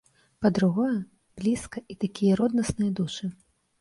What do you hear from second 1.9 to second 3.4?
і такія роднасныя душы!